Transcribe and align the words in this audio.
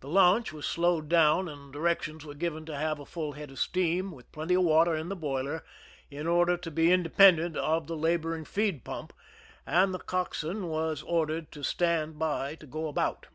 The 0.00 0.08
launch 0.08 0.50
was 0.50 0.64
slowed 0.64 1.10
down, 1.10 1.46
and 1.46 1.70
directions 1.70 2.24
were 2.24 2.32
given 2.32 2.64
to 2.64 2.74
have 2.78 2.98
a 2.98 3.04
full 3.04 3.32
head 3.32 3.50
c 3.50 3.52
f 3.52 3.58
steam, 3.58 4.12
with 4.12 4.32
plenty 4.32 4.54
of 4.54 4.62
water 4.62 4.96
in 4.96 5.10
the 5.10 5.14
boiler, 5.14 5.62
in 6.10 6.26
order 6.26 6.56
to 6.56 6.70
be 6.70 6.90
independent 6.90 7.54
of 7.54 7.86
the 7.86 7.94
laboring 7.98 8.46
feed 8.46 8.82
pump, 8.82 9.12
and 9.66 9.92
the 9.92 9.98
cockswain 9.98 10.68
was 10.68 11.02
ordered 11.02 11.52
to 11.52 11.62
stand 11.62 12.18
by 12.18 12.54
to 12.54 12.66
go 12.66 12.88
about. 12.88 13.26